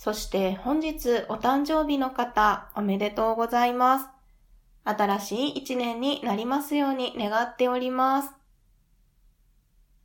[0.00, 4.06] そして本日お誕生日の方おめでとうございます。
[4.82, 8.30] 新しい一年になりますように願っております。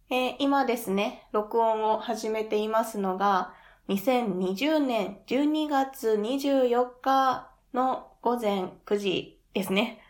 [0.09, 3.53] えー、今ですね、録音を始めていますのが、
[3.87, 10.01] 2020年12月24日の午前9時ですね。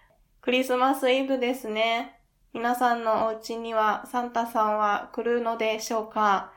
[0.42, 2.20] クリスマスイブですね。
[2.54, 6.52] 皆さんのお家にはサンタさんは来るのでしょうか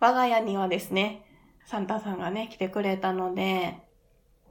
[0.00, 1.24] 我が家にはですね、
[1.66, 3.78] サンタさんがね、来てくれたので、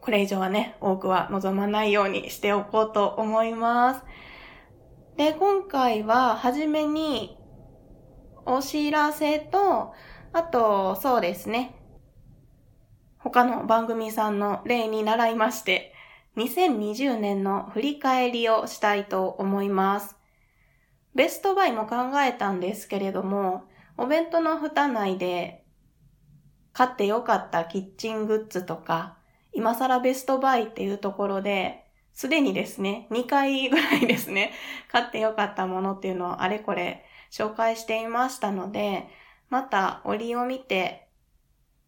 [0.01, 4.03] これ以上はね、多くは望まないようにしておこうと思います。
[5.15, 7.37] で、今回は、はじめに、
[8.45, 9.93] お知らせと、
[10.33, 11.75] あと、そうですね、
[13.19, 15.93] 他の番組さんの例に習いまして、
[16.35, 20.17] 2020年の振り返りをしたいと思います。
[21.15, 23.63] ベストバイも考えたんですけれども、
[23.97, 25.62] お弁当の蓋内で
[26.73, 29.15] 買ってよかったキッチングッズとか、
[29.53, 34.51] 今更ベストバイっていうところで、すでにですね、2回ぐらいですね、
[34.91, 39.07] 買ってよかったものっていうのをあれこれ紹介していましたので、
[39.49, 41.07] また折を見て、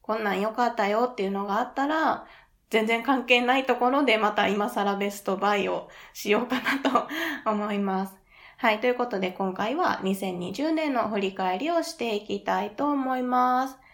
[0.01, 2.25] こんなん良かったよっていうのがあったら、
[2.69, 7.07] 全然関係ないところでまた今更ベストバイをしようかなと
[7.49, 8.15] 思います。
[8.57, 8.79] はい。
[8.79, 13.84] ということで今回は2020年の振り返りをしていきたいと思います。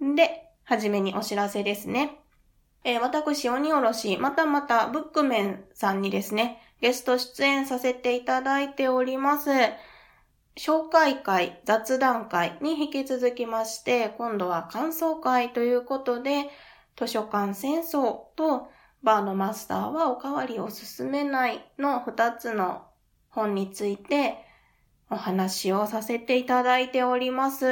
[0.00, 2.18] で、はじめにお知らせですね。
[2.84, 9.50] えー、私、鬼おろし、またまた、ブックメンさんにですね、ゲスト出演させていただいております。
[10.56, 16.50] 紹介会、雑談会に引き続きまして、今度は感想会ということで、
[16.96, 18.68] 図書館戦争と
[19.02, 22.86] バーのマスターはおかわりを進めないの二つの
[23.28, 24.36] 本について
[25.10, 27.66] お話をさせていただいております。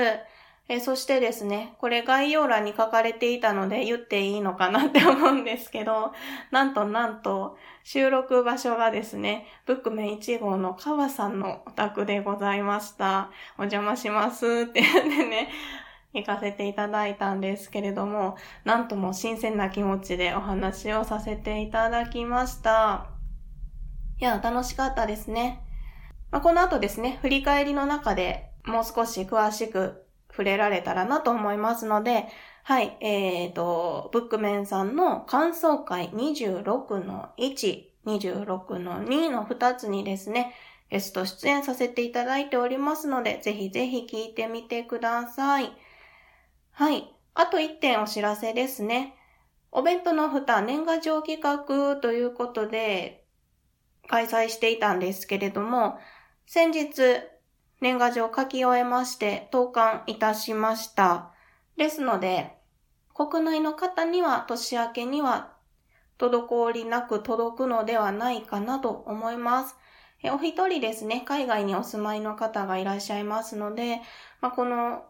[0.75, 6.13] えそしてですね、これ概要欄に書かれていたので言っていいのかなって思うんですけど、
[6.51, 13.31] なんとなんと収録場所がですね、ブックメン1号の川さんのお宅でございました。
[13.59, 15.51] お邪魔しますって言ってね、
[16.15, 23.11] 行かせていただいたんですけれども、なんとも新鮮な気持ちでお話をさせていただきました。
[24.19, 25.61] いや、楽しかったですね。
[26.31, 32.27] まあ、この後ですね、振り返りの中でもう少し詳しく触れられたらなと思いますので、
[32.65, 40.55] はい、えっ、ー、と、ブックメンさんの感想会26の1、26の2の2つにですね、
[40.91, 45.73] ゲスト出演させていただいておりますので、ぜひぜひ聞いてみてください。
[46.73, 47.13] はい。
[47.35, 49.15] あと1点お知らせですね。
[49.71, 53.25] お弁当の蓋年賀状企画ということで
[54.07, 55.99] 開催していたんですけれども、
[56.47, 57.03] 先日
[57.83, 61.33] 年賀状書き終えまして投函いたしました。
[61.77, 62.57] ですので、
[63.13, 65.51] 国内の方には年明けには
[66.17, 69.75] 滞りなく届くのではないかなと思います。
[70.27, 74.01] お一人ですね、海外にお住まいの方がいらっしゃいますので、
[74.41, 75.03] まあ、この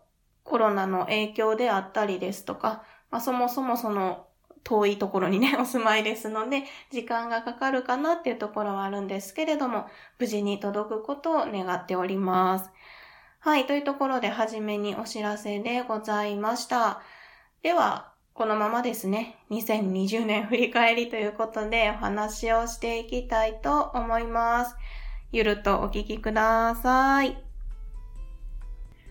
[0.42, 4.26] コロナの影響であったりですとか、まあ、そもそもその
[4.64, 9.86] 遠いところにね、 お住まいですので、時間がかかるかなっていうところはあるんですけれども、
[10.18, 12.70] 無事に届くことを願っております。
[13.40, 17.02] はい、というところで、はじめにお知らせでございました。
[17.62, 24.76] では、このままですね、2020年振り返りということでお話をしていきたいと思います。
[25.32, 27.36] ゆるとお聞きください。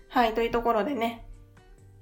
[0.08, 1.24] はい、というところでね、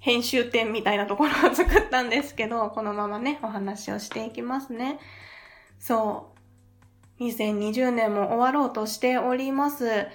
[0.00, 4.98] 編集点みたいなところを作ったんですけど、このままね、お話をしていきますね。
[5.78, 6.32] そ
[7.18, 7.22] う。
[7.22, 10.06] 2020年も終わろうとしております。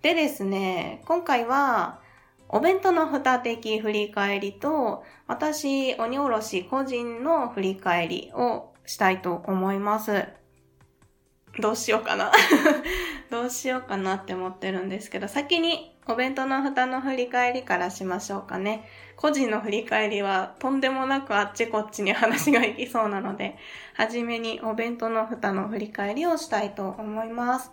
[0.00, 2.00] でですね、今回は、
[2.48, 10.26] お弁当の二的振り返りと、私、鬼おろし個人の振り返りをしたいと思います。
[11.60, 12.32] どうしようかな
[13.30, 18.86] どうしようかなって思ってるんですけど、先にお弁当の蓋の振り返りからしましょうかね。
[19.16, 23.56] 個人の振り返りはとんでもなくあっちこっちに話がいきそうなので、
[23.94, 27.70] はじめにお弁当の蓋の振り返りをしたいと思います。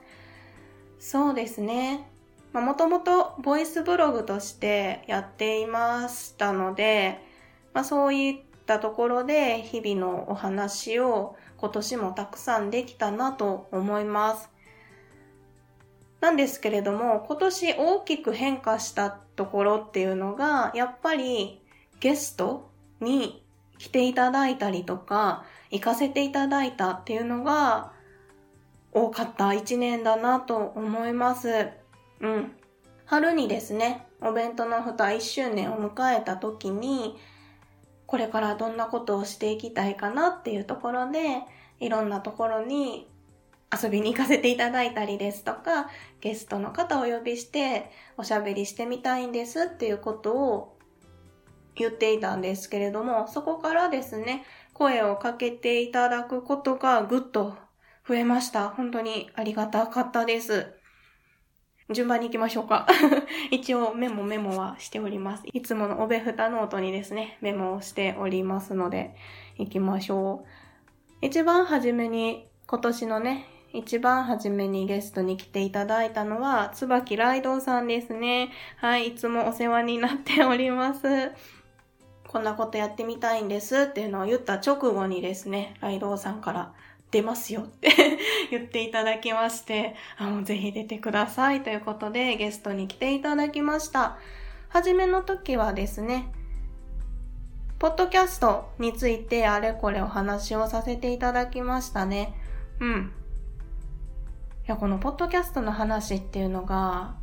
[0.99, 2.07] そうですね。
[2.53, 7.19] まあ、もともとボイスブログとしてやっていましたので、
[7.73, 8.35] まあ、そういっ
[8.65, 14.50] たところで日々のお話を今年もたくさんできたなと思います。
[16.21, 21.61] なんですけれども、今年大きく変化したところっていうのが、やっぱり
[21.99, 22.69] ゲスト
[22.99, 23.43] に
[23.79, 27.91] 来ていただいたりとか、行かせていただいたっていうのが
[28.93, 31.69] 多かった一年だなと思います。
[32.19, 32.51] うん。
[33.05, 37.17] 春にですね、お弁当の蓋1周年を迎えた時に、
[38.05, 41.41] これからどんなことをしていきたいかなっていうところで、
[41.79, 43.10] いろんなところに
[43.71, 45.89] 遊びに行かせていただいたりですとか、
[46.19, 50.77] ゲストの方をお呼びしておしゃべりしてみたいんですっていうことを
[51.75, 57.55] 言っていたんですけれども、そこからですね、声をかけていただくことがぐっと
[58.07, 58.69] 増えました。
[58.69, 60.73] 本当にありがたかったです。
[61.93, 62.87] 順番に行きましょうか。
[63.51, 65.43] 一応メモメモはしております。
[65.51, 69.15] いつものおべふたノートにですね、メモをしておりますので、
[69.57, 70.45] 行きましょ
[71.21, 71.25] う。
[71.25, 78.49] 一番初めに、今年のね、一番初めにゲストに来ていただいたのは、椿ライドウさんですね。
[78.77, 81.31] はい、いつもお世話になっております。
[82.27, 86.73] こんなことやってみたいんですっていうのを言った直後にですね、ライドウさんから
[87.11, 87.89] 出ますよって
[88.51, 94.17] 言っていただきまして、あの、ぜひ出てくださいということでゲストに来ていただきました。
[94.69, 96.31] はじめの時はですね、
[97.79, 102.33] ポッドキャストについてあれこれお話をさせていただきましたね。
[102.79, 103.13] うん。
[104.71, 107.15] や、このポッドキャストの話っていうのが、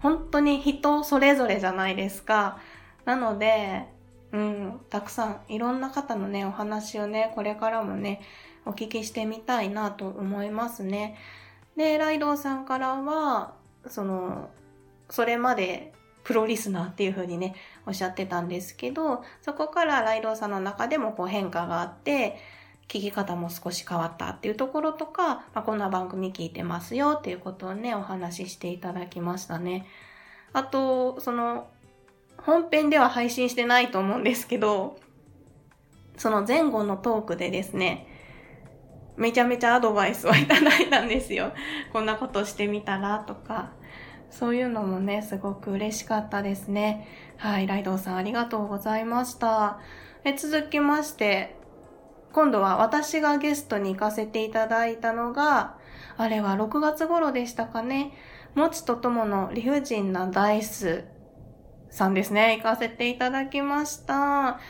[0.00, 2.58] 本当に人それぞれじゃないですか。
[3.04, 3.86] なので、
[4.32, 8.20] うん、たくさんいろんな方のね、お話をね、これからもね、
[8.66, 11.16] お聞きしてみたいなと思いますね。
[11.76, 13.54] で、ライドウさんからは、
[13.86, 14.50] その、
[15.08, 15.92] それまで
[16.24, 17.54] プロリスナーっていう風にね、
[17.86, 22.38] おっしゃってたんですけど、そこからライドウさんの中でもこう変化があって、
[22.88, 29.86] 聞き方も少し変わったっていうところとか、まあ、こんな番組聞いてますよっていうことをね、お話ししていただきましたね。
[30.52, 31.68] あと、その、
[32.36, 34.98] 本編では配信してないと思うんですけど、
[36.16, 38.06] その前後のトークでですね、
[39.16, 41.52] めちゃめちゃアドバイスをいただいたんですよ。
[41.92, 43.72] こんなことしてみたらとか。
[44.30, 47.06] そういうのもね、すごく嬉しかったですね。
[47.36, 49.78] はい、ライドウさんありがとうございました。
[50.24, 51.56] え続きまして、
[52.32, 55.76] 今度は私がゲストに行かせていただいたのが、
[56.16, 58.12] あれは6月頃でしたかね。
[58.54, 61.04] もちとともの理不尽なダイス
[61.90, 62.56] さんですね。
[62.56, 64.60] 行かせていただきました。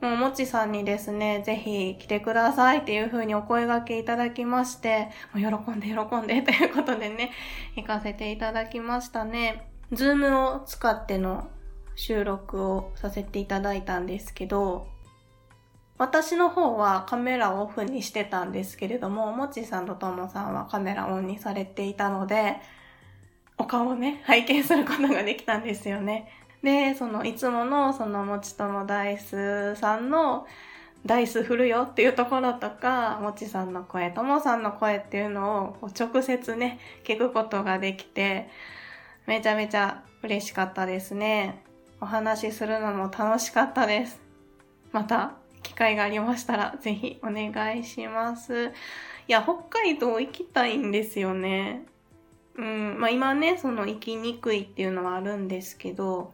[0.00, 7.30] もう、もちさんにですね、ぜひ来てくださいっていう風にお声掛けいただきまして、もう喜んで喜んで ということでね、
[7.76, 9.70] 行かせていただきましたね。
[9.92, 11.48] ズームを使っての
[11.94, 14.88] 収録をさせていただいたんですけど、
[15.96, 22.56] 私の方はカメラをオフにしてたんですけれども、もちさんとともさんはカメラオンにされていたので、
[23.56, 26.28] お顔をね、拝見することができたんですよね。
[26.62, 30.46] で、その、いつもの、その、もちともダイスさんの、
[31.06, 38.48] ダイス振るよっていうところとか、もちさんの声、ともさんの声っていうのを直接ね、聞くことができて、
[39.26, 41.62] めちゃめちゃ嬉しかったですね。
[42.00, 44.20] お話しするのも楽しかったです。
[44.90, 45.34] また、
[45.64, 48.72] 機会がありましたら、ぜひお願いします。
[49.26, 51.86] いや、北海道行きたいんですよね。
[52.56, 56.32] うん、まあ今ね、その行きにくいっていうのはあるんですけど、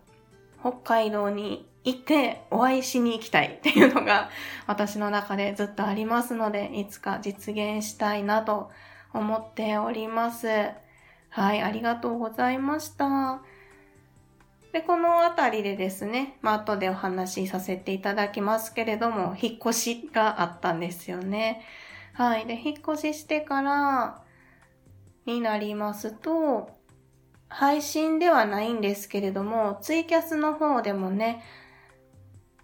[0.61, 4.29] 北海道に行ってお会いしに行きたい っていうのが
[4.67, 8.71] 私の中でずっとありますので、いつか実現したいなと
[9.15, 10.49] 思っております。
[11.31, 13.43] はい、ありがとうございました。
[14.73, 21.63] で、このあたりでですね、まあ、後でお話しさせていただきますけれども、引っ越しがあったんですよね。
[22.13, 22.47] はい。
[22.47, 24.23] で、引っ越ししてから
[25.27, 26.71] になりますと、
[27.49, 31.43] 配信ではないんですけれども、ツイキャスの方でもね、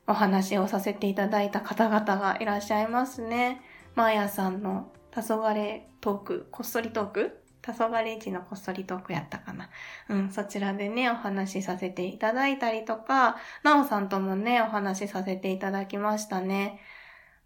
[0.06, 3.60] お話をさせていただいた方々がいらっしゃいますね。
[3.96, 9.70] マーヤさんの黄昏トーク、こっそりトーク黄昏市のこっそりトークやったかな。
[10.08, 16.80] うん、そちらでね、お話しさせていただいたりとか、なおさんともね、お話しさせていただきましたね。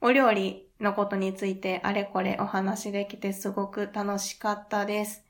[0.01, 5.25] お料理のことについてあれこれお話できてすごく楽しかったです。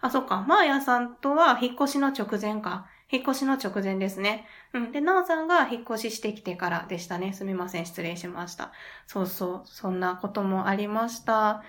[0.00, 0.44] あ、そっか。
[0.46, 2.86] マーヤさんとは引っ越しの直前か。
[3.10, 4.46] 引っ越しの直前ですね。
[4.74, 4.92] うん。
[4.92, 7.32] で、ナオさんが引っ越ししてきてからでしたね。
[7.32, 7.86] すみません。
[7.86, 8.70] 失礼しました。
[9.06, 9.62] そうそう。
[9.64, 11.64] そんなこともありました。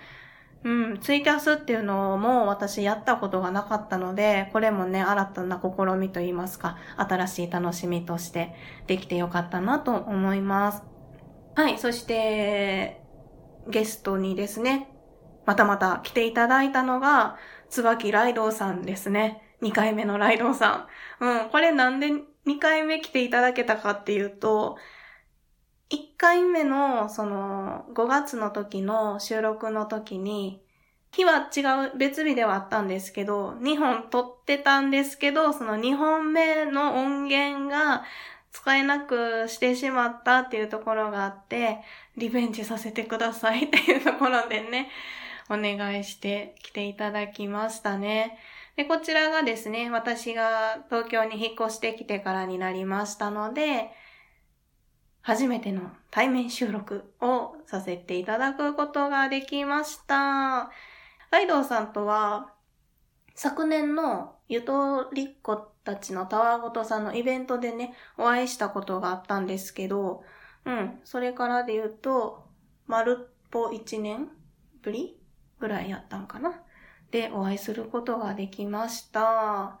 [0.62, 0.98] うん。
[1.00, 8.54] ツイキャスっていうのも私やったことがなかったので、これもね、新たな試みといいますか、新しい楽しみとして
[8.86, 10.82] できてよかったなと思います。
[11.54, 13.02] はい、そして、
[13.68, 14.88] ゲストにですね、
[15.46, 17.36] またまた来ていただいたのが、
[17.70, 19.56] 椿ライドウさんですね。
[19.62, 20.88] 2回目のライドウさ
[21.20, 21.24] ん。
[21.24, 22.08] うん、これなんで
[22.46, 24.76] 2回目来ていただけたかっていうと、
[26.20, 30.62] 回目の、その、5月の時の収録の時に、
[31.12, 31.60] 日は違
[31.94, 38.04] う、別日ではあったんですけど、2本撮ってたんですけど、その2本目の音源が
[38.52, 41.78] 使えなくしてしまったっていうところがあって、
[42.18, 44.90] リベンジさせてください っていうところでね、
[45.48, 48.38] お願いして来ていただきましたね。
[48.76, 53.90] で、こちらがですね、私が東京に引っ越してきてからになりましたので、
[55.22, 60.70] 初めての対面収録をさせていただくことができました。
[61.30, 62.52] ライドウさんとは、
[63.34, 70.24] 昨年のゆとりっ子たちのタワーごとさんのイベントでね、お会いしたことがあったんですけど、
[70.64, 72.44] うん、それからで言うと、
[72.86, 74.28] まるっぽ1年
[74.82, 75.16] ぶり
[75.58, 76.60] ぐらいやったんかな？
[77.10, 79.80] でお会いすることができました。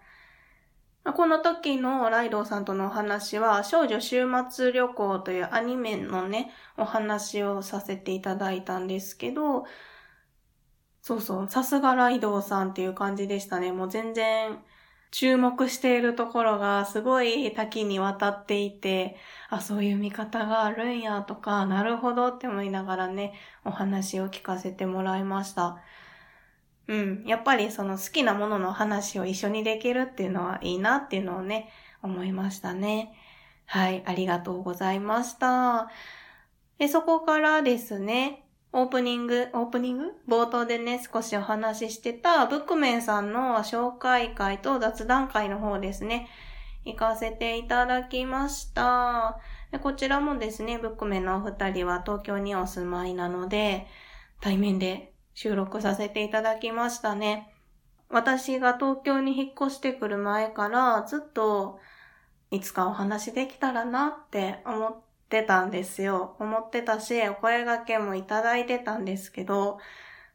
[1.04, 9.64] この時のライドウさんとのお話は、少女週末旅行というアニメのね、お話をさせていただいたんですけど、
[11.02, 13.72] そうそう、さすがライドウさんっていう感じでしたね。
[13.72, 14.62] もう全然
[15.10, 19.16] 注目しているところがすごい多岐にわたっていて、
[19.48, 23.32] あ、そういう見方があるんやとか、なるほどって思いながらね、
[23.64, 25.82] お話を聞かせてもらいました。
[26.90, 27.24] うん。
[27.24, 31.70] やっぱりその好きなものの話を一緒にできるっていうのはいいなっていうのをね、
[32.02, 33.14] 思いましたね。
[33.64, 34.02] はい。
[34.04, 35.88] ありがとうございました。
[36.78, 40.12] で、そこからですね、オープニング、オープニング？
[40.28, 46.28] 冒頭でね、少しお話ししてた、ブックメンさんの紹介会と雑談会の方ですね、
[46.84, 49.38] 行かせていただきました。
[49.70, 53.86] でこちらもですね、ブックメンのお二人は東京にお住まいなので、
[54.40, 55.09] 対面で
[55.42, 57.50] 収録させていただきましたね。
[58.10, 61.78] 私が東京に引っ越してくる前からずっと
[62.50, 64.96] いつかお話できたらなって思っ
[65.30, 66.36] てたんですよ。
[66.40, 69.78] 思ってたし、お声掛けもいただいてたんですけど、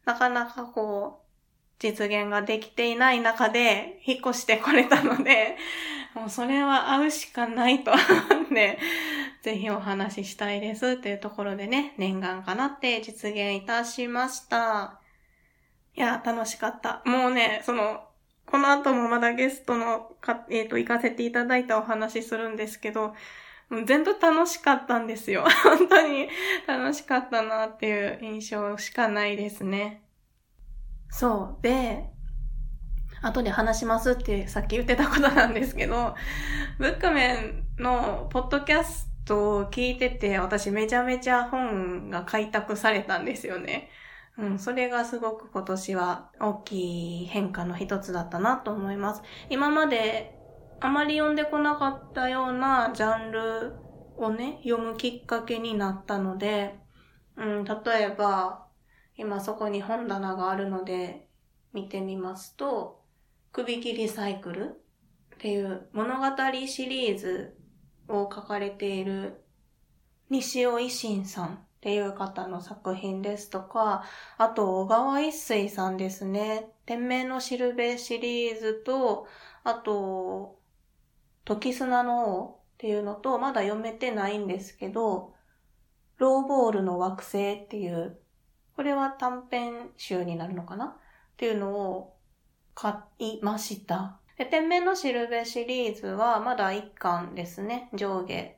[0.06, 1.26] なかなかこう、
[1.78, 5.56] 実現ができていない中で引っ越してこれたので、
[6.16, 8.04] もうそれは会うしかないと思っ
[8.52, 8.80] て、
[9.46, 15.00] ぜひお話ししたいですっていうところでね、念願かなって実現いたしました。
[15.96, 17.04] いや、楽しかった。
[17.06, 18.08] もうね、その、
[18.48, 23.14] この後もまだゲストのか、えっ、ー、と、行かせていただいたお話するんですけど、
[23.86, 25.46] 全部楽しかったんですよ。
[25.64, 26.28] 本当に
[26.66, 30.02] 楽しかったなっていう印象しかないですね。
[31.12, 31.62] そう。
[31.62, 32.10] で、
[33.22, 36.16] 後で話しますってさっき言ってたことなんですけど、
[36.80, 37.34] ブックメ
[37.78, 43.90] ンのポッドキャストトを聞いてて、私めちゃめちゃ本が開拓されたんですよね。
[44.38, 49.22] うん、それがすごく今年は大きい変化の一つだったなと思います。
[49.50, 50.38] 今まで
[50.80, 53.74] あまり読んでこなかったようなジャンル
[54.18, 56.76] をね、読むきっかけになったので、
[57.38, 58.68] うん、例えば、
[59.18, 61.28] 今そこに本棚があるので
[61.74, 63.02] 見てみますと、
[63.52, 64.82] 首切りサイクル
[65.36, 66.26] っていう物語
[66.68, 67.58] シリーズ
[68.08, 69.42] を書かれている
[70.30, 74.04] 西尾維新さんっていう方の作品ですとか、
[74.38, 76.72] あと小川一水さんですね。
[76.86, 79.28] 天命のしるべシリーズと、
[79.64, 80.60] あと、
[81.46, 85.34] 時砂の王っていうのと、まだ読めてないんですけど、
[86.18, 88.18] ローボールの惑星っていう、
[88.76, 90.86] これは短編集になるのかな？
[90.86, 90.98] っ
[91.38, 92.16] ていうのを
[92.74, 94.20] 買いました。
[94.38, 98.58] で、天面のしるべシリーズはまだ一巻ですね、上下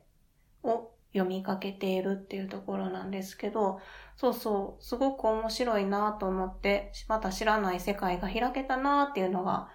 [0.62, 3.80] を読みかけているっていうところなんですけど、
[4.16, 9.68] そうそう、すごく面白いなと思って、また知らない世界が開けたなっていうのが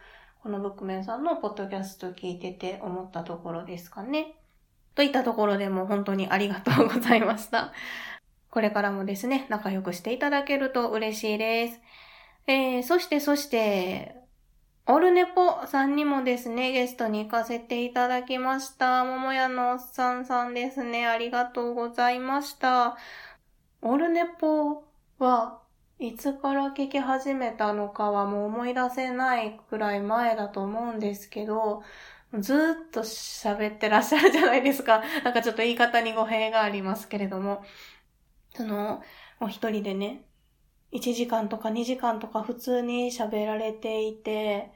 [0.44, 4.36] このブックメンさんのポッドキャスト聞いてて思ったところですかね。
[4.94, 7.72] といったところでも本当にありがとうございました。
[8.50, 11.82] これからもですね、仲良くしていただけると嬉しいです。
[12.46, 14.23] えー、そしてそして、
[14.86, 19.06] オルネポさんにもですね、ゲストに行かせていただきました。
[19.06, 21.08] 桃屋のおっさんさんですね。
[21.08, 22.98] ありがとうございました。
[23.82, 24.84] オルネポ
[25.20, 25.62] は
[26.00, 31.82] いつから聞き始めたのかはもう思い出せないくらい前だと思うんですけど、
[32.38, 35.02] ずーっと喋ってらっしゃるじゃないですか。
[35.24, 37.64] なんかちょっと言い方に語弊がありますけれども。
[38.56, 39.02] その、
[39.40, 40.26] お一人でね、
[40.94, 44.72] 1時間とか2時間とか普通に喋られていて、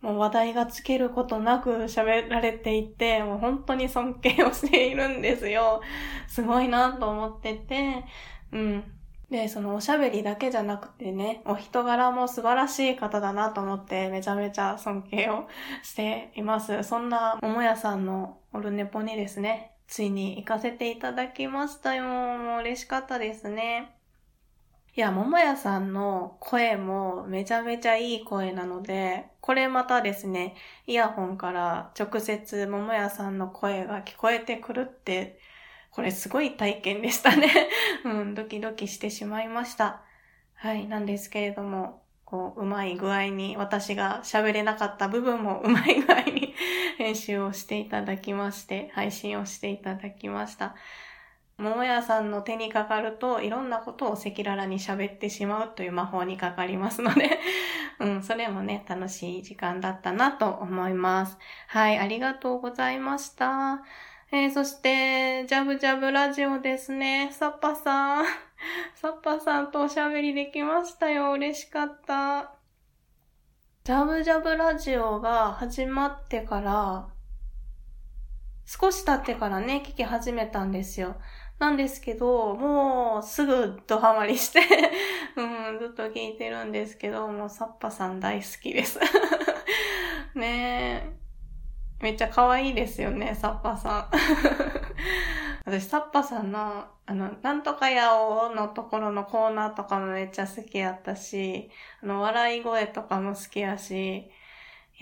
[0.00, 5.80] もう話題がつけることなく喋られていて、もう本当に尊敬をしているんですよ。
[6.26, 8.04] すごいなと思ってて、
[8.50, 8.84] うん。
[9.30, 15.48] で、そのおしゃべりだけじゃなくてね、お人柄も素晴らしい方だなと思ってめちゃめちゃ尊敬を
[15.82, 16.82] しています。
[16.82, 22.04] そんな桃屋さんのオルネポにですね、ついに行かせていただきましたよ。
[22.04, 24.01] もう嬉しかったですね。
[24.94, 30.54] いや、桃屋さんの声もめちゃめちゃいい声なので、これまたですね、
[30.86, 35.38] イヤホンから直接桃屋さんの声が聞こえてくるって、
[35.92, 37.48] これすごい体験でしたね。
[38.04, 40.02] うん、ドキドキしてしまいました。
[40.54, 46.54] はい、なんですけれども、こう、うまい具合に、私が喋れなかった部分もうまい具合に
[46.98, 50.74] 編集をしていただきまして、配信をしていただきました。
[51.62, 57.38] 桃屋さんの手にかかるといろんなことを赤裸々に喋ってしまうという魔法にかかりますので
[58.00, 61.38] うん、それもね、楽しい時間だったなと思います。
[61.68, 63.82] はい、ありがとうございました。
[64.32, 67.30] えー、そして、ジャブジャブラジオですね。
[67.32, 68.24] サッパさん。
[68.96, 71.32] サッパさんとおしゃべりできましたよ。
[71.32, 72.52] 嬉しかった。
[73.84, 77.08] ジャブジャブラジオが始まってから、
[78.64, 81.16] 少し経ってからね、聞き始めたんですよ。
[81.62, 84.60] なんですけど、もうすぐドハマりして
[85.36, 85.42] う
[85.76, 88.98] ん、ずっと聞いてるんですけど、もうサッパさん大好きです
[90.34, 91.22] ねえ。
[92.02, 94.10] めっちゃ可愛いですよね、サッパさん。
[95.64, 101.70] 私、サッパさんの、あの、なんとかやおのところのコーナーとかもめっちゃ好きやったし、
[102.02, 104.28] あの、笑い声とかも好きやし、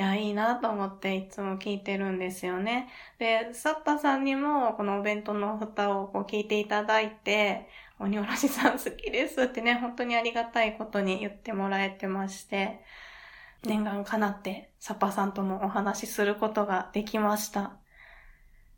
[0.01, 2.89] いや、いいなと思っていつも聞いてるんですよね。
[3.19, 12.81] で、サッパさんにもこのお弁当の蓋をこう聞いていただいて、鬼おろしさん好きですってね、本当にありがたいことに言ってもらえてまして、
[13.63, 17.61] 念願かなってサッパさんともお話しすることができました。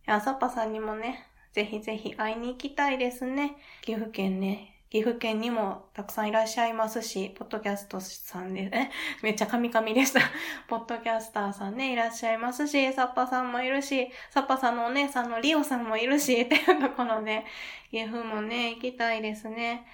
[0.09, 3.55] いや、サッパさんにもね、ぜひぜひ会いに行きたいですね。
[3.83, 8.91] 岐阜県ね、岐阜県にもたくさんいらっしゃいますし、ポッドキャストさんで、え、
[9.25, 10.21] めっちゃカミカミでした。
[10.69, 17.47] ポッドキャスターさんね、いらっしゃいますし、サッパさんもいるし、サッパさんのお姉さんのリオさんもいるし、っていうところで、
[17.91, 19.87] 岐阜もね、行きたいですね。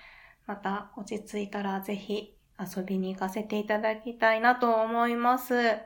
[0.47, 5.79] また落ち着いたらぜひ遊びに行かせていただきたいなと思います。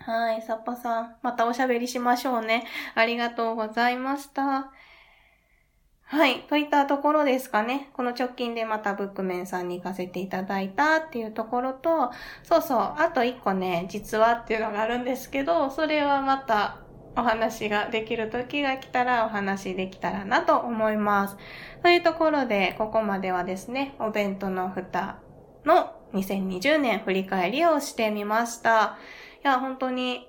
[0.00, 2.66] はい、サッパさん、またおしゃべりしましょうね。
[2.96, 4.72] ありがとうございました。
[6.12, 6.42] はい。
[6.42, 7.88] といったところですかね。
[7.94, 12.10] この直近でまたブックメンさんに行かせていただいたっていうところと、
[12.42, 16.80] そうそう、あと一個ね、実はっていうのがあるんですけど、それはまた
[17.16, 21.38] お話ができる時が来たらお話できたらなと思います。
[21.82, 25.16] というところで、ここまではですね、お弁当の蓋
[25.64, 28.98] の2020年振り返りをしてみました。
[29.42, 30.28] いや、本当に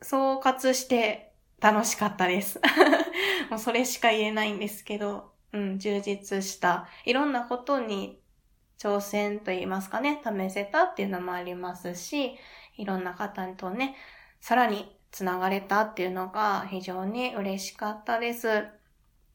[0.00, 2.60] 総括して楽しかったです。
[3.50, 8.20] もうそれしか言えないんですけど、うん、充実した、いろんなことに
[8.78, 12.36] 挑戦と言いますかね、試せたっていうのもありますし、
[12.76, 13.96] いろんな方とね、
[14.40, 18.64] さらに繋がれたっていうのが非常に嬉しかったです。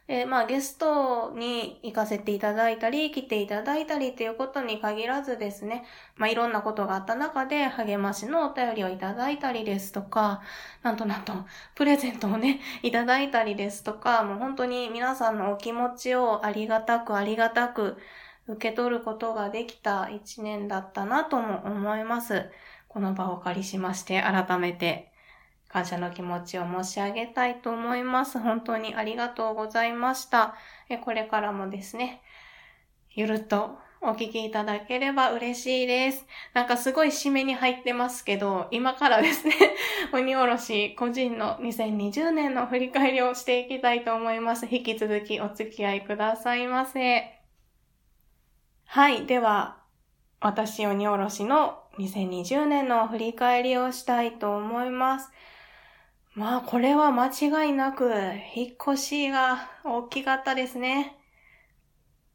[0.10, 5.84] えー、まあゲストに行かせていただいたり、来ていただいたりっていうことに限らずですね、
[6.16, 10.42] まあいろんなことがあった中で励ましのお便りをいただいたりですとか、
[10.82, 11.34] なんとなんと
[11.76, 17.98] プレゼントをね、いただいたりですとか、もう本当に皆さんのお気持ちをありがたくありがたく
[18.48, 22.50] 受け取ることができた一年だったなとも思います。
[22.88, 25.12] この場をお借りしまして改めて
[25.68, 28.40] 感謝の気持ちを申し上げたいと思います。
[28.40, 30.56] 本当にありがとうございました。
[31.04, 32.22] これからもですね、
[33.12, 36.26] ゆるっとお聞きいただければ嬉しいです。
[36.54, 39.56] なんかすごい締めに入ってますけど、今からですね、
[40.14, 44.68] 鬼おろし個人の2020年の振り返りをしていきたいと思います。
[44.70, 47.40] 引き続きお付き合いくださいませ。
[48.86, 49.26] はい。
[49.26, 49.78] では、
[50.40, 55.32] 私鬼おろしの2020年の振り返りをしたいと思います。
[56.38, 58.12] まあ、これは間違いなく、
[58.56, 61.18] 引っ越しが大きかったですね。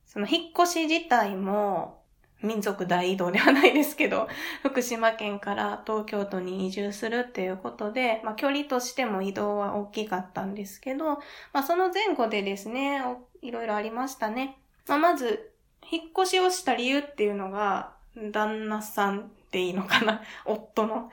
[0.07, 2.03] その引っ越し自体も、
[2.43, 4.29] 民族大移動ではないですけど、
[4.65, 11.21] 福島県から東京都に移住するっていうことで、まあ距離としても移動は大きかったんですけど、
[11.53, 13.01] まあその前後でですね、
[13.41, 14.59] いろいろありましたね。
[14.88, 15.53] まあまず、
[15.88, 21.09] 引っ越しをした理由っていうのが、旦那さんでいいのかな夫の、っ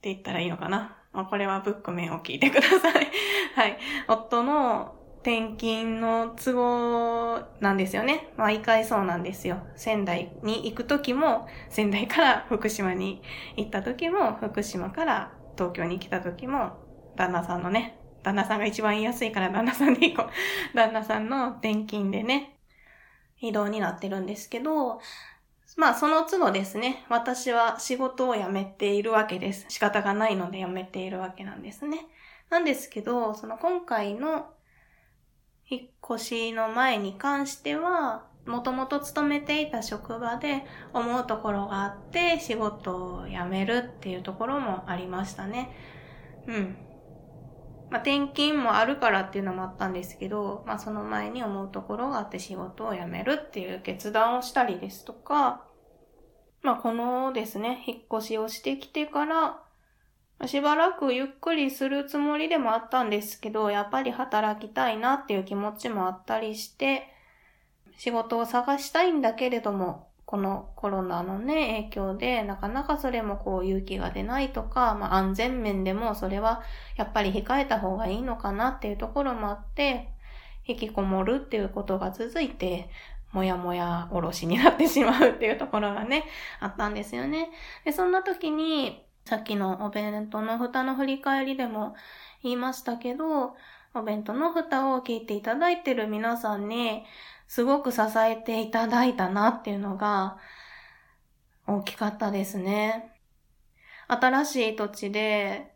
[0.00, 3.10] て言ったらいいのかなまあ、これはブック面を聞いてください。
[3.54, 3.78] はい。
[4.08, 8.32] 夫の、転勤の都合なんですよね。
[8.36, 9.58] 毎回そうなんですよ。
[9.76, 13.22] 仙台に行く時も、仙台から福島に
[13.56, 16.72] 行った時も、福島から東京に来た時も、
[17.14, 20.30] 旦那さんのね、旦那さんが一番言いやすいから旦那さんで行こう。
[20.76, 22.56] 旦那さんの転勤でね、
[23.40, 25.00] 移動になってるんですけど、
[25.76, 29.66] まあその都度ですね、私は仕事を辞めているわけです。
[29.68, 32.06] 仕方がないので辞めているわけなんですね。
[32.50, 34.50] なんですけど、その今回の
[35.68, 45.70] 引っ越しの前に関しては、もともと勤めていた職場で思うところがあって仕事を辞めるっていうところもありましたね。
[46.46, 46.76] うん。
[47.92, 55.66] まあ、転勤もあるからっていうのもあったんですけど、まあ、その前に思うところがあって仕事を辞めるっていう決断をしたりですとか、
[56.62, 59.62] まあ、このですね、引っ越しをしてきてから、
[60.46, 67.12] しばらくゆっくりするつもりでもあったんですけど、やっぱり働きたいなっていう気持ちもあったりして、
[67.98, 76.62] 仕事を探したいんだけれども、このコロナのね、影響で、なかなかそれもこう勇気が出ないとか、まあ安全面でもそれは
[76.96, 80.08] やっぱり控えた方がいいのかなっていうところもあって、
[80.66, 82.88] 引きこもるっていうことが続いて、
[83.32, 86.24] もやもやおろしになってしまうっていうところがね、
[86.60, 87.50] あったんですよね。
[87.84, 91.94] で、そんな時に、さっきのお弁当の蓋の振り返りでも
[92.42, 93.54] 言いましたけど、
[93.92, 97.04] お弁当の蓋を聞いていただいてる皆さんに、
[97.52, 100.38] すごく支えていただいたなっていうのが、
[101.66, 103.12] 大きかったですね。
[104.08, 105.74] 新しい土地で、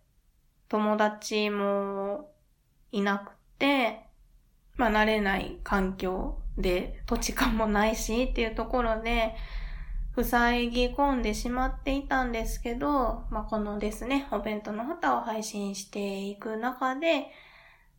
[0.71, 2.31] 友達も
[2.93, 4.07] いなくて、
[4.79, 9.37] まあ慣れない環境で土地勘もないしっていうところで、
[10.17, 17.27] 塞ぎ込んでしまっていたんですけど、まあ、このですね、お弁当の旗を配信していく中で、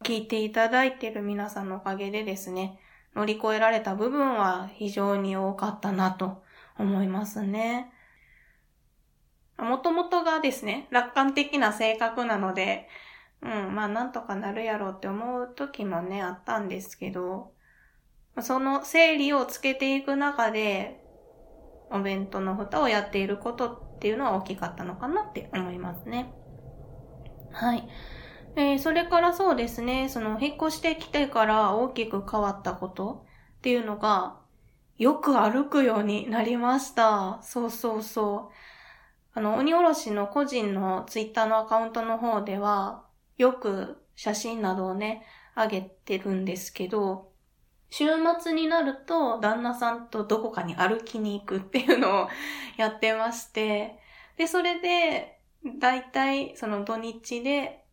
[0.01, 2.79] 聞いていただいている皆さんのおかげでですね、
[3.17, 6.43] 乗り越えられた部分は非常に多かったなと
[6.77, 7.91] 思いますね。
[9.57, 12.87] もともとがですね、楽観的な性格なので、
[13.41, 17.53] うん、まあなんとかなるやろうって思う時もね、あったんですけど、
[18.39, 21.03] その整理をつけていく中で、
[21.89, 26.35] お弁当の蓋をやっていることっていうのは大きかったのかなって思いますね。
[27.51, 27.89] はい。
[28.57, 33.23] えー、それからそうですね、その引っ越してきてから大きく変わったこと
[33.59, 34.39] っていうのが、
[34.97, 37.39] よく歩くようになりました。
[37.43, 38.51] そうそうそ
[39.35, 39.37] う。
[39.37, 43.05] あの、鬼おろしの個人のツイッターのアカウントの方では、
[43.37, 47.29] よく写真などをね、あげてるんですけど、
[47.91, 48.05] 週
[48.39, 52.27] 末になると旦那さんとどこかに歩きに行くっていうのを
[52.75, 53.99] やってまして、
[54.35, 55.37] で、それで、
[55.79, 57.83] だいたいその土日で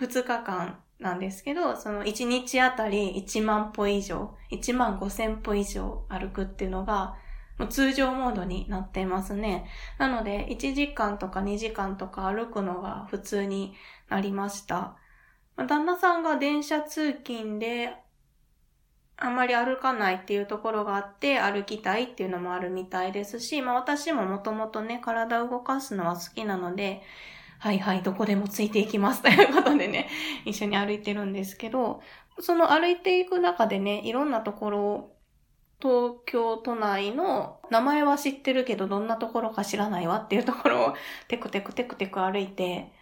[0.00, 7.16] 2日間なんですけど、その1日あたり1万歩以上、1万5千歩以上歩くっていうのが、
[7.68, 9.66] 通常モードになってますね。
[9.98, 13.74] なので、1時間とか2時間とか歩くのが普通に
[14.08, 14.96] なりました。
[15.56, 17.94] 旦那さんが電車通勤で
[19.16, 27.02] あんまり歩かないっていうところがあって歩きたいっていうのもあるみたいですし、まあ私ももともとね、体を動かすのは好きなので、
[27.58, 30.08] はいはい、どこでもついていきます ということでね、
[30.44, 32.02] 一緒に歩いてるんですけど、
[32.40, 35.16] その歩いていく中でね、いろんなところを
[35.80, 40.94] 東京都内の名前は知ってるけどどんなところか知らないわっていうところを
[41.28, 42.92] テクテクテクテク歩いて、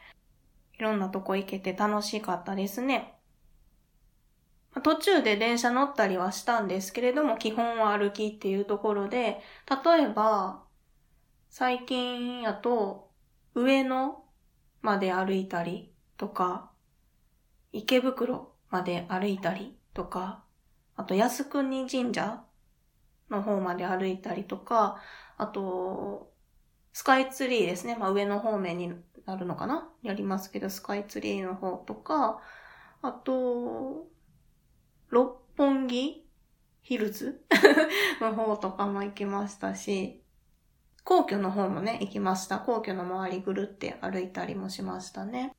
[0.78, 3.14] いろんなとこ行けて楽しかったですね。
[4.82, 9.42] 途中で電車乗ったりはしたんですけれども、基本は歩きっていうところで、
[9.84, 10.62] 例えば、
[11.50, 13.10] 最近やと、
[13.54, 14.21] 上野
[14.82, 16.70] まで歩いたりとか、
[17.72, 20.44] 池袋まで歩いたりとか、
[20.96, 22.42] あと靖国神社
[23.30, 25.00] の方まで歩いたりとか、
[25.38, 26.30] あと、
[26.92, 27.96] スカイツリーですね。
[27.96, 28.92] まあ上の方面に
[29.24, 29.88] なるのかな？
[30.02, 32.40] やりますけど、スカイツリーの方とか、
[33.00, 34.08] あと、
[35.08, 36.28] 六本木
[36.82, 37.42] ヒルズ
[38.20, 40.21] の方とかも行きましたし、
[41.04, 42.58] 皇居の方もね、行きました。
[42.58, 45.52] 皇居の周りぐるって歩いたりもしましたね。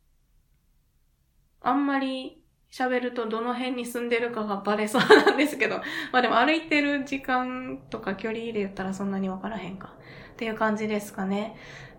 [1.62, 5.78] あんまり喋るとどの辺に住んでるかがバレそうなんですけど、
[6.12, 9.94] まあでも歩いてる時間とか距離で言ったらそんなにわからへんか。
[10.34, 11.56] っていう感じですかね。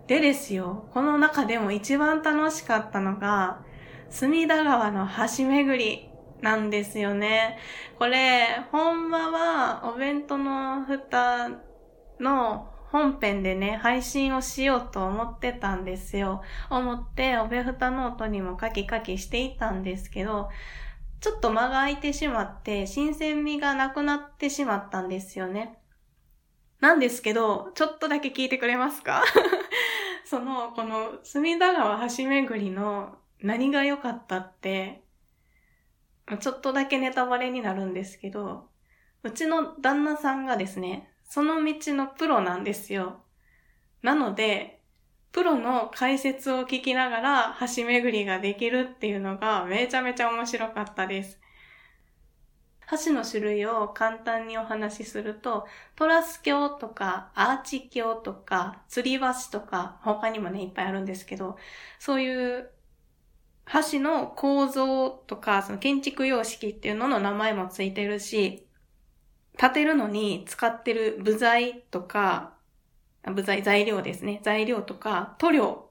[0.07, 3.63] でですよ、この中でも一番楽しかったのが、
[4.09, 6.09] 隅田川の橋巡り
[6.41, 7.57] なんですよね。
[7.97, 11.49] これ、ほんまはお弁当の蓋
[12.19, 16.41] の本編でね、配信をしようと思ってたんですよ。
[16.69, 20.47] 思って、おべふたノートにもカキカキしていたんですけど、
[21.19, 25.77] ちょっと間が空いてしまって、新鮮味がなくなってしまったんですよね。
[26.79, 29.25] なんですけど、ちょっとだけ聞いてくれますか？
[30.23, 35.03] その、この隅田川橋巡りの何が良かったって、
[36.39, 38.69] ちょっとだけネタバレになるんですけど、
[39.21, 43.21] うちの旦那さんがですね、その道のプロなんですよ。
[44.01, 44.81] なので、
[45.31, 51.39] プロの解説を聞きながら橋巡りができるっていうのがめちゃめちゃ面白かったです。
[53.05, 61.57] 橋の種類を簡単にお話しすると、トラス橋とかアーチ橋とか吊り橋とか他にもねいっぱいあるんですけど、
[61.99, 62.69] そういう
[63.91, 68.64] 橋の構造とかその建築様式っていうのの名前もついてるし、
[69.57, 72.53] 建てるのに使ってる部材とか、
[73.33, 74.39] 部材、材料ですね。
[74.43, 75.89] 材料とか塗料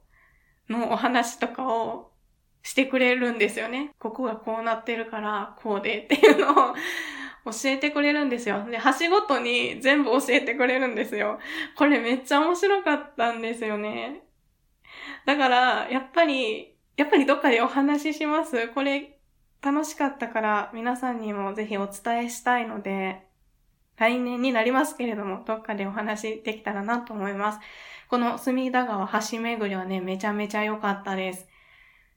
[0.68, 2.12] のお話とかを
[2.62, 3.90] してくれるんですよね。
[3.98, 6.74] ここがこうなってるから、こうでっていうのを
[7.44, 8.64] 教えてくれるんですよ。
[8.70, 11.38] で、橋ごとに全部教えてくれるんですよ。
[11.77, 14.22] これめっちゃ面白かったんですよね。
[15.27, 18.68] だから、やっぱり、やっぱりどっかでお話しします。
[18.68, 19.18] これ
[19.61, 23.27] 楽しかったから皆さんにもぜひお伝えしたいので、
[23.97, 27.59] 来年になりますけれども、どっかでお話できたらなと思います。
[28.09, 31.47] この隅田川橋巡りはね、めちゃめちゃ良かったです。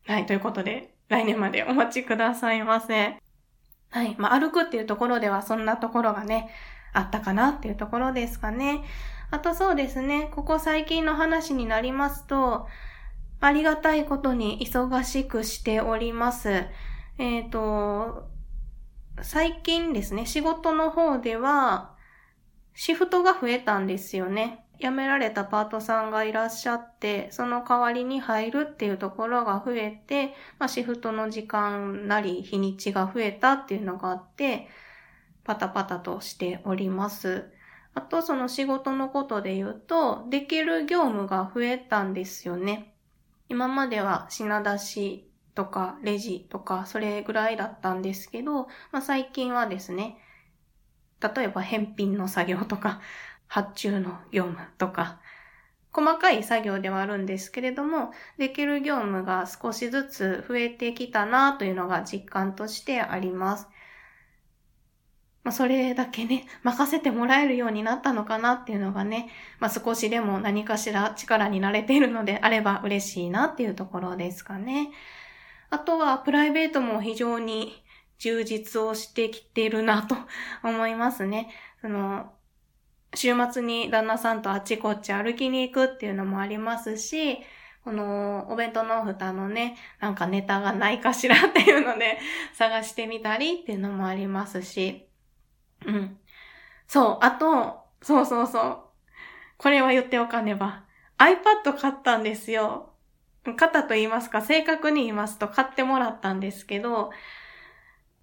[0.05, 3.17] はい、ということで、来年までお待ちくださいませ。
[3.89, 6.49] はい、まあ、歩くっていうところではそんなところがね、
[6.93, 8.83] あったかなっていうところですかね。
[9.29, 12.67] あとそうですね、ここ最近の話になりますと、
[13.39, 16.65] ありがたいことに忙しくしております。
[17.17, 18.29] えっ、ー、と、
[19.21, 21.95] 最近ですね、仕事の方では、
[22.75, 24.65] シフトが増えたんですよね。
[24.79, 34.67] 辞められたパートさんがいらっしゃって、その代わりに入るっていうところが増えて、まあ、シフトの時間なり日にちが増えたっていうのがあって、
[35.43, 37.49] パタパタとしております。
[37.95, 42.93] あと、その仕事のことで言うと、できる業務が増えたんですよね。
[43.49, 45.26] 今までは品出し
[45.57, 50.19] とかレジとかそれぐらいだったんですけど、まあ、最近はですね、
[51.19, 53.01] 例えば返品の作業とか、
[53.47, 55.19] 発注の業務とか、
[55.91, 63.67] 細かい作業ではあるんですけれども、できる業務が少しずつ増えてきたなというのが実感としてあります。
[65.43, 74.91] まあ、それだけね、任せてもらえるようになったのかなっていうのがね、まあ、少しでも何かしら力になれているのであれば嬉しいなっていうところですかね。
[75.69, 77.83] あとはプライベートも非常に
[78.19, 80.15] 充実をしてきてるなと
[80.63, 81.49] 思いますね。
[81.81, 82.33] その、
[83.13, 87.39] 週末に旦那さんとあちこち歩きに行くっていうのもありますし、
[87.83, 92.17] このお弁当の蓋のね、なんかネタがないかしらっていうので
[92.53, 95.07] 探してみたりっていうのもありますし、
[95.85, 96.19] うん。
[96.87, 98.79] そう、あと、そうそうそう。
[99.57, 100.83] これは言っておかねば。
[101.17, 102.93] iPad 買ったんですよ。
[103.55, 107.11] 買ったと言いますか、正確に言いますと買ってもらったんですけど、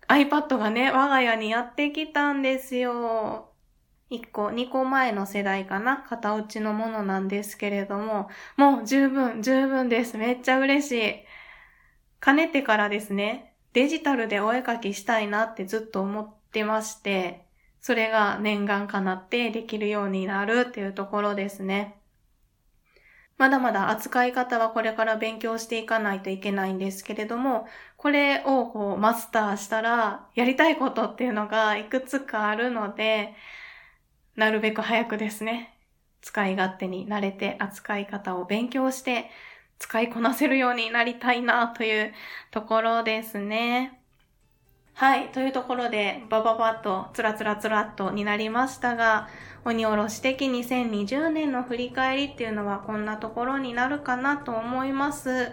[0.08, 3.50] iPad がね、我が家にやってきたんですよ。
[4.10, 10.18] 1個、2個前の世代かな型打ちのものなんですけれども、もう十分、十分です。
[10.18, 11.14] めっちゃ嬉しい。
[12.20, 17.46] かねてからですね、デジタルでお絵描きしたいなってずっと思ってまして、
[17.80, 21.96] それが念願かなってできるようになるっていうところですね。
[23.37, 27.66] まだまだ扱い方はこれから勉強していかないといけないんですけれども、
[27.97, 33.35] これをこうマスターしたらやりたいことっていうのがいくつかあるので、
[34.37, 35.77] なるべく早くですね、
[36.23, 39.31] 使い勝手に慣れて扱い方を勉強して
[39.79, 42.14] 使いこなせるようになりたいなという
[42.51, 44.04] ところですね。
[44.96, 45.28] はい。
[45.30, 49.28] というところで、バババッと、つらつらつらっとになりましたが、
[49.64, 55.50] 鬼おろし的2020年の振り返りっていうのはこんなところになるかなと思います。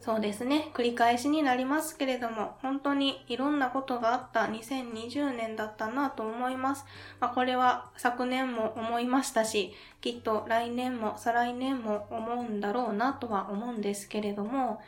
[0.00, 0.68] そうですね。
[0.74, 6.84] 繰り返しになりますけれども、本当にいろんなことがあった2020年だったなと思います。
[7.20, 14.82] まあ、これは昨年も思いましたし、きっと来年も再来年も思うんだろうなとは思うんですけれども、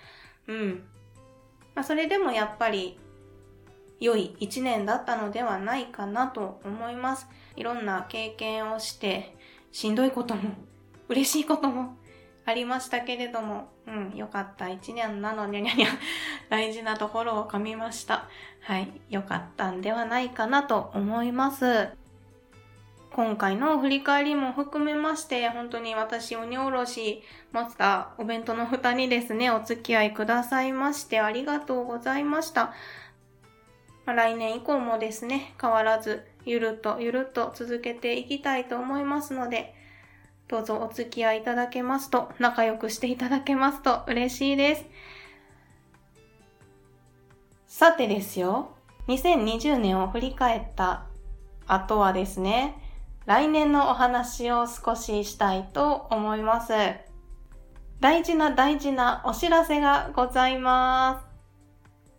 [0.48, 0.85] うん。
[1.74, 2.98] まあ、それでもやっぱり
[4.00, 7.26] 良い一年だったのではないかなと思います。
[7.56, 9.37] いろんな経験をして、
[9.72, 10.50] しんどいことも、
[11.09, 11.96] 嬉しいことも、
[12.44, 15.88] ありましたけれども、うん、良かった一年なのにゃにゃにゃ、
[16.48, 18.28] 大事なところを噛みました。
[18.62, 21.88] はい、良かったんではないかなと思います。
[23.12, 32.74] 今回の振り返りも含めまして、本当に私、鬼おろし、マスター、お弁当の蓋にですね、お付き合いくださいまして、ありがとうございました。
[34.07, 39.75] まあ、来年以降もですね、変わらず、ゆるっとゆるっと続けていきたいと思いますので、
[40.47, 44.85] どうぞお付き合いいただけますと、仲良くしていただけますと嬉しいです。
[47.66, 48.77] さてですよ、
[49.09, 51.07] 2020年を振り返った
[51.66, 52.81] 後はですね、
[53.27, 56.73] 来年のお話を少ししたいと思います。
[57.99, 61.27] 大事な大事なお知らせがございます。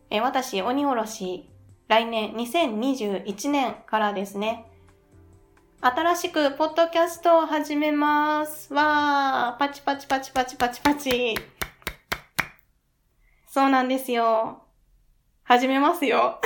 [0.09, 1.49] え私、鬼おろし、
[1.87, 4.65] 来年2021年からですね、
[5.79, 8.73] 新しくポッドキャストを始めます。
[8.73, 11.35] わー、パチパチパチパチパチパチ。
[13.47, 14.63] そうなんですよ。
[15.43, 16.41] 始めますよ。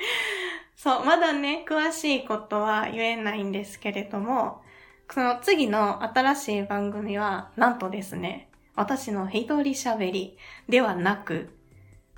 [0.76, 4.60] そう、まだね、詳しいことは言えないんですけれども、
[5.10, 10.36] その次の新しい番組は、なんとですね、私の一人喋り
[10.68, 11.48] ではなく、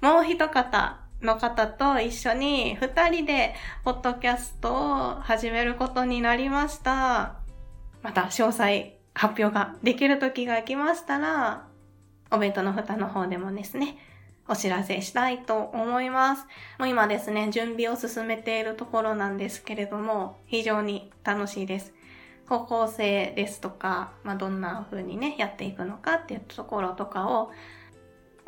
[0.02, 3.54] もう一方の方と一緒に二人で
[3.84, 7.36] ポッドキャストを始めることになりました。
[8.02, 11.66] また詳細発表ができる時が来ましたら、
[12.30, 13.98] お弁当の蓋の方でもですね、
[14.46, 16.46] お知らせしたいと思います。
[16.78, 21.92] もう今ですね、準備を進めているところなんですけれども、非常に楽しいです。
[22.48, 27.50] 方向性ですとか、まあ、どんな風にね、やっていくのかっていうところとかを、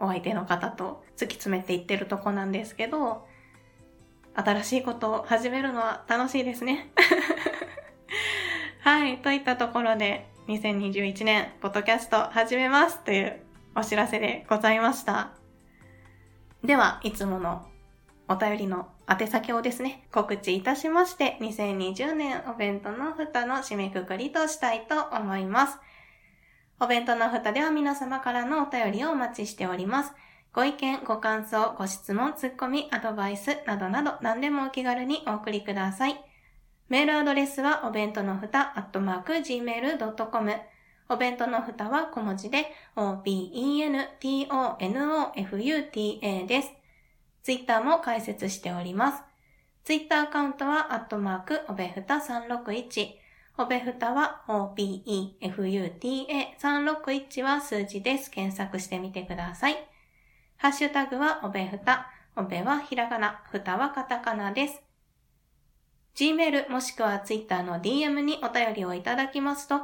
[0.00, 3.26] お相手の方と突き詰めていってるとこなんですけど、
[4.34, 6.90] 新しいことを始めるのは楽しいですね。
[8.80, 13.40] はい、といったところで、2021年、ポッドキャスト始めますという
[13.76, 15.32] お知らせでございました。
[16.64, 17.66] では、いつもの
[18.28, 25.78] お便りの宛先をですね、告知いたしまして、2020年お弁当の蓋の締めくくりとしたいと思います。
[26.82, 30.14] お弁当の蓋では皆様からのお便りをお待ちしております。
[30.54, 36.24] ご意見、ご感想、ご質問、ツッコミ、アドバイスなどなど何でもお気軽にお送りください。
[36.88, 40.54] メールアドレスはお弁当のふた、アットマーク、gmail.com。
[41.10, 44.06] お弁当のふたは小文字で、o-b-e-n-t-o-n-o-f-u-t-a
[46.46, 46.72] です。
[47.42, 49.22] ツイッターも開設しております。
[49.84, 53.19] ツイッターアカウントは、アットマーク、おべふた361。
[53.61, 58.31] おべふたは OBEFUTA361 は数字です。
[58.31, 59.77] 検索してみてください。
[60.57, 62.07] ハッシュタグはおべふた。
[62.37, 64.81] おべはひらがな、ふたはカタカナです。
[66.14, 69.83] Gmail もしくは Twitter の DM にお便りをいただきますと、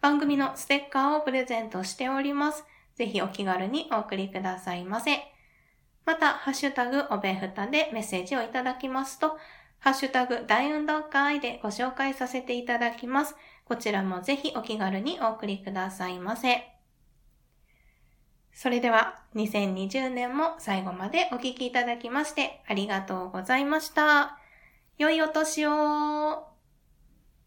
[0.00, 2.64] 番組のステッカーをプレゼントしております。
[2.94, 5.18] ぜひお気軽にお送りくださいませ。
[6.04, 9.36] また、ハッシュタグおべふたでメッセージをいただきますと、
[9.86, 13.36] ハッシュタグ大運動会でご紹介させていただきます。
[13.64, 16.66] こちらもぜひお気軽にお送りくださいませ。
[18.52, 24.40] それでは、2020年も最後までお聴きいただきましてありがとうございました。
[24.98, 26.48] 良いお年を